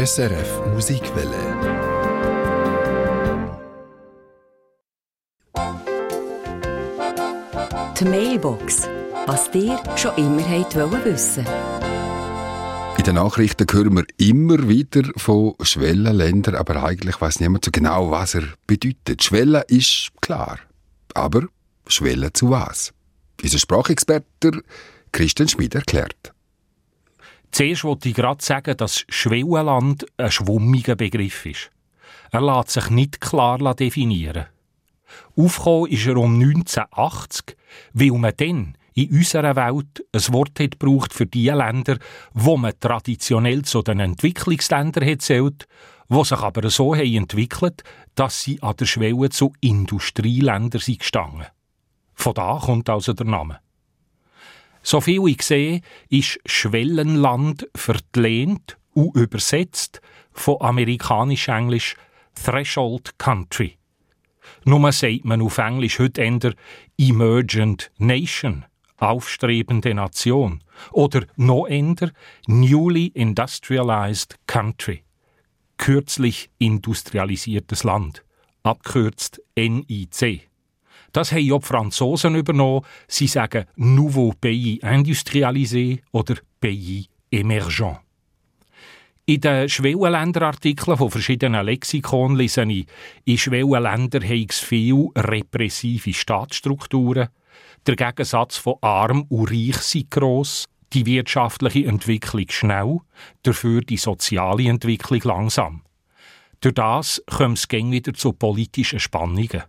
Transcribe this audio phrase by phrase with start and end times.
[0.00, 1.36] SRF Musikwelle.
[7.98, 8.88] Die Mailbox.
[9.26, 11.44] Was dir schon immer wollt wissen
[12.96, 18.10] In den Nachrichten hören wir immer wieder von Schwellenländern, aber eigentlich weiß niemand so genau,
[18.10, 19.22] was er bedeutet.
[19.22, 20.60] Schwelle ist klar.
[21.12, 21.42] Aber
[21.86, 22.94] Schwelle zu was?
[23.42, 24.62] Unser Sprachexperte
[25.12, 26.32] Christian Schmid erklärt.
[27.50, 31.70] Zuerst wollte ich gerade sagen, dass Schwellenland ein schwummiger Begriff ist.
[32.30, 34.46] Er lässt sich nicht klar definieren.
[35.36, 37.56] Aufgekommen ist er um 1980,
[37.92, 41.98] weil man dann in unserer Welt ein Wort hat gebraucht für die Länder,
[42.34, 45.66] wo man traditionell zu den Entwicklungsländern zählt,
[46.08, 47.82] wo sich aber so haben entwickelt,
[48.14, 51.46] dass sie an der Schwelle zu Industrieländern sind gestanden.
[52.14, 53.60] Von da kommt also der Name.
[54.90, 60.00] So viel ich sehe, ist Schwellenland verlehnt und übersetzt
[60.32, 61.94] von amerikanisch-englisch
[62.34, 63.78] Threshold Country.
[64.64, 66.54] Nur sagt man auf Englisch heute eher
[66.98, 68.64] Emergent Nation,
[68.96, 72.10] aufstrebende Nation, oder noch eher
[72.48, 75.04] Newly Industrialized Country,
[75.76, 78.24] kürzlich industrialisiertes Land,
[78.64, 80.49] abkürzt NIC.
[81.12, 82.84] Das haben ja die Franzosen übernommen.
[83.08, 87.98] Sie sagen Nouveau Pays Industrialisé oder Pays Emergent.
[89.26, 92.86] In den Schwellenländerartikeln von verschiedenen Lexikonen lese ich,
[93.24, 97.28] in Schwellenländern habe es viele repressive Staatsstrukturen.
[97.86, 102.98] Der Gegensatz von arm und reich sei gross, die wirtschaftliche Entwicklung schnell,
[103.44, 105.82] dafür die soziale Entwicklung langsam.
[106.60, 109.62] Durch das kommt es wieder zu politischen Spannungen.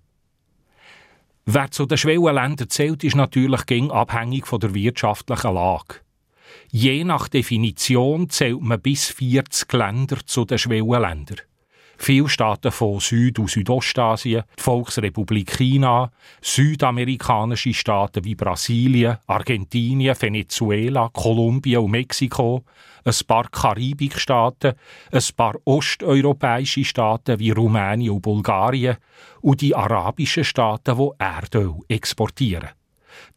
[1.45, 5.95] Wer zu den Schwellenländern zählt, ist natürlich gegen abhängig von der wirtschaftlichen Lage.
[6.69, 11.41] Je nach Definition zählt man bis 40 Länder zu den Schwellenländern.
[12.03, 16.09] Viele Staaten von Süd- und Südostasien, die Volksrepublik China,
[16.41, 22.63] südamerikanische Staaten wie Brasilien, Argentinien, Venezuela, Kolumbien und Mexiko,
[23.05, 24.73] ein paar Karibikstaaten,
[25.11, 28.97] ein paar osteuropäische Staaten wie Rumänien und Bulgarien
[29.41, 32.69] und die arabischen Staaten, die Erdöl exportieren.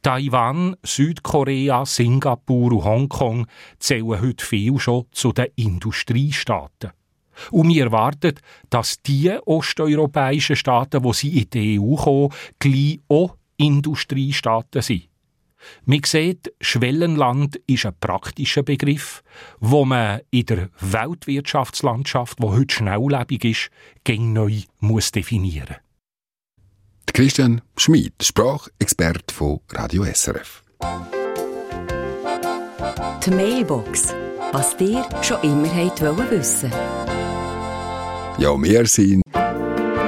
[0.00, 3.46] Taiwan, Südkorea, Singapur und Hongkong
[3.78, 6.92] zählen heute viel schon zu den Industriestaaten.
[7.50, 8.34] Und wir erwarten,
[8.70, 15.08] dass die osteuropäischen Staaten, wo sie in die EU kommen, gleich auch Industriestaaten sind.
[15.84, 19.22] Man sieht, Schwellenland ist ein praktischer Begriff,
[19.60, 23.70] wo man in der Weltwirtschaftslandschaft, wo heute schnelllebig ist,
[24.04, 25.76] gegen neu muss definieren.
[27.06, 30.64] Christian Schmid, Sprachexperte von Radio SRF.
[33.24, 34.14] Die Mailbox.
[34.52, 36.70] Was dir schon immer wollt wissen
[38.36, 39.22] Ja, wir sind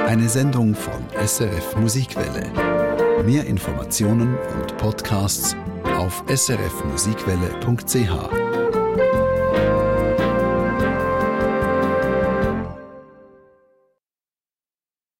[0.05, 2.51] Eine Sendung von SRF Musikwelle.
[3.25, 5.55] Mehr Informationen und Podcasts
[5.97, 8.66] auf srfmusikwelle.ch.